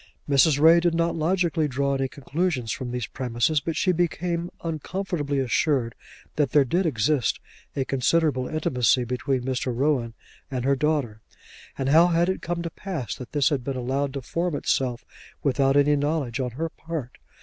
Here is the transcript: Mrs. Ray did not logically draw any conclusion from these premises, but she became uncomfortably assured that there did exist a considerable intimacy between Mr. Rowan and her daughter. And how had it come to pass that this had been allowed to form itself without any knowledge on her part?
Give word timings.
Mrs. 0.27 0.59
Ray 0.59 0.79
did 0.79 0.95
not 0.95 1.13
logically 1.15 1.67
draw 1.67 1.93
any 1.93 2.07
conclusion 2.07 2.65
from 2.65 2.89
these 2.89 3.05
premises, 3.05 3.59
but 3.61 3.75
she 3.75 3.91
became 3.91 4.49
uncomfortably 4.63 5.37
assured 5.37 5.93
that 6.37 6.53
there 6.53 6.65
did 6.65 6.87
exist 6.87 7.39
a 7.75 7.85
considerable 7.85 8.47
intimacy 8.47 9.03
between 9.03 9.43
Mr. 9.43 9.71
Rowan 9.71 10.15
and 10.49 10.65
her 10.65 10.75
daughter. 10.75 11.21
And 11.77 11.89
how 11.89 12.07
had 12.07 12.29
it 12.29 12.41
come 12.41 12.63
to 12.63 12.71
pass 12.71 13.13
that 13.13 13.33
this 13.33 13.49
had 13.49 13.63
been 13.63 13.77
allowed 13.77 14.15
to 14.15 14.23
form 14.23 14.55
itself 14.55 15.05
without 15.43 15.77
any 15.77 15.95
knowledge 15.95 16.39
on 16.39 16.49
her 16.53 16.69
part? 16.69 17.19